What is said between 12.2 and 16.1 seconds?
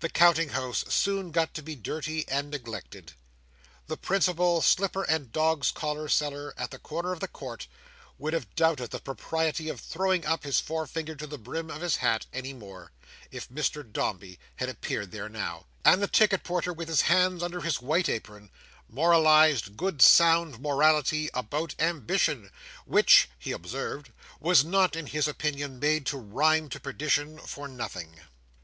any more, if Mr Dombey had appeared there now; and the